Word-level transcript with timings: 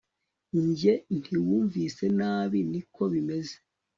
Njye 0.65 0.93
ntiwumvise 1.17 2.05
nabi 2.17 2.59
niko 2.71 3.01
bimeze 3.13 3.55